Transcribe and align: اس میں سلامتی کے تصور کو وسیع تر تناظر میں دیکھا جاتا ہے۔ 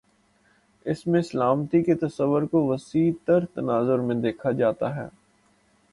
اس 0.85 1.05
میں 1.07 1.21
سلامتی 1.21 1.81
کے 1.83 1.95
تصور 1.95 2.41
کو 2.41 2.65
وسیع 2.67 3.11
تر 3.25 3.45
تناظر 3.45 3.99
میں 3.99 4.15
دیکھا 4.15 4.51
جاتا 4.51 4.95
ہے۔ 4.95 5.07